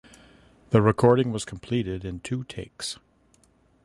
The 0.71 0.81
recording 0.81 1.31
was 1.31 1.45
completed 1.45 2.03
in 2.03 2.21
two 2.21 2.43
takes. 2.45 2.97